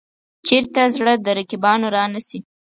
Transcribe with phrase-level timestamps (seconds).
[0.47, 2.39] چېرته زړه د رقیبانو را نه شي.